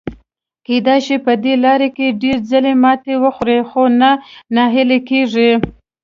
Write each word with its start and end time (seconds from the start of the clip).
کېدای 0.67 0.99
شي 1.05 1.17
په 1.25 1.33
دې 1.43 1.53
لاره 1.63 1.89
کې 1.95 2.17
ډېر 2.21 2.37
ځلي 2.51 2.73
ماتې 2.83 3.13
وخوري، 3.23 3.59
خو 3.69 3.83
نه 3.99 4.09
ناهیلي 4.55 4.99
کیږي. 5.09 5.51